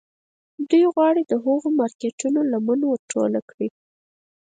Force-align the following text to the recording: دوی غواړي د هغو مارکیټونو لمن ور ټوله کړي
دوی 0.69 0.83
غواړي 0.95 1.21
د 1.25 1.33
هغو 1.43 1.69
مارکیټونو 1.79 2.39
لمن 2.51 2.79
ور 2.85 2.99
ټوله 3.11 3.39
کړي 3.49 3.67